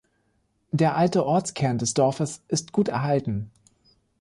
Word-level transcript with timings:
Der 0.71 0.95
alte 0.97 1.27
Ortskern 1.27 1.77
des 1.77 1.93
Dorfes 1.93 2.41
ist 2.47 2.71
gut 2.71 2.87
erhalten. 2.87 3.51